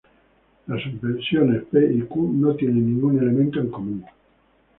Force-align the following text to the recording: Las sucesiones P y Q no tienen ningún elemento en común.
Las 0.65 0.81
sucesiones 0.81 1.61
P 1.71 1.77
y 1.93 2.01
Q 2.01 2.33
no 2.33 2.55
tienen 2.55 2.83
ningún 2.87 3.19
elemento 3.19 3.59
en 3.59 3.69
común. 3.69 4.03